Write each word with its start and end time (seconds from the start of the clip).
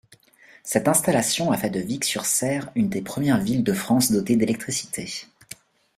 Cette 0.63 0.87
installation 0.87 1.51
a 1.51 1.57
fait 1.57 1.69
de 1.69 1.79
Vic-sur-Cère 1.79 2.71
une 2.73 2.89
des 2.89 3.03
premières 3.03 3.37
villes 3.39 3.63
de 3.63 3.71
France 3.73 4.11
dotée 4.11 4.35
d'électricité. 4.35 5.07